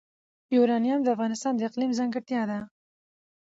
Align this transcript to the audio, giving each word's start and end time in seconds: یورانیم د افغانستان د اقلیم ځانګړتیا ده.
یورانیم 0.55 0.99
د 1.03 1.07
افغانستان 1.15 1.53
د 1.55 1.61
اقلیم 1.69 1.91
ځانګړتیا 1.99 2.41
ده. 2.49 2.59